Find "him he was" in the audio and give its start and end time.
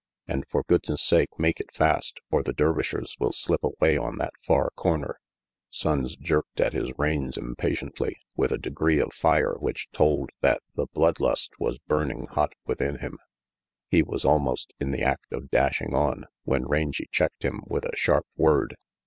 12.97-14.25